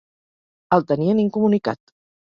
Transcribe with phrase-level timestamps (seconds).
[0.79, 1.85] El tenien incomunicat